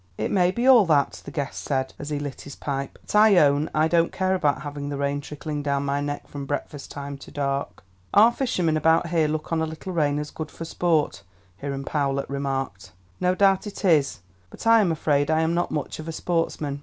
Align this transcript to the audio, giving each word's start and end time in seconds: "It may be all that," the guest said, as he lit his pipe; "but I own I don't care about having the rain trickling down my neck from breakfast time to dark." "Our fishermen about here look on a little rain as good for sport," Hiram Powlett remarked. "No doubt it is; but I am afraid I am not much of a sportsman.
"It 0.17 0.31
may 0.31 0.49
be 0.49 0.65
all 0.67 0.87
that," 0.87 1.21
the 1.25 1.29
guest 1.29 1.63
said, 1.63 1.93
as 1.99 2.09
he 2.09 2.17
lit 2.17 2.41
his 2.41 2.55
pipe; 2.55 2.97
"but 3.03 3.13
I 3.13 3.37
own 3.37 3.69
I 3.71 3.87
don't 3.87 4.11
care 4.11 4.33
about 4.33 4.63
having 4.63 4.89
the 4.89 4.97
rain 4.97 5.21
trickling 5.21 5.61
down 5.61 5.85
my 5.85 6.01
neck 6.01 6.27
from 6.27 6.47
breakfast 6.47 6.89
time 6.89 7.19
to 7.19 7.29
dark." 7.29 7.83
"Our 8.11 8.31
fishermen 8.31 8.77
about 8.77 9.09
here 9.09 9.27
look 9.27 9.51
on 9.51 9.61
a 9.61 9.67
little 9.67 9.93
rain 9.93 10.17
as 10.17 10.31
good 10.31 10.49
for 10.49 10.65
sport," 10.65 11.21
Hiram 11.61 11.85
Powlett 11.85 12.27
remarked. 12.31 12.93
"No 13.19 13.35
doubt 13.35 13.67
it 13.67 13.85
is; 13.85 14.21
but 14.49 14.65
I 14.65 14.81
am 14.81 14.91
afraid 14.91 15.29
I 15.29 15.41
am 15.41 15.53
not 15.53 15.69
much 15.69 15.99
of 15.99 16.07
a 16.07 16.11
sportsman. 16.11 16.79